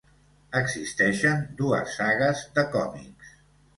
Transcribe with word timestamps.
Existeixen 0.59 1.45
dues 1.61 1.93
sagues 1.99 2.43
de 2.57 2.65
còmics. 2.77 3.37